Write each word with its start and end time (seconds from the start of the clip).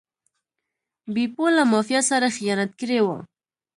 بیپو 1.13 1.45
له 1.57 1.63
مافیا 1.71 2.01
سره 2.09 2.27
خیانت 2.35 2.71
کړی 2.79 2.99
و. 3.05 3.07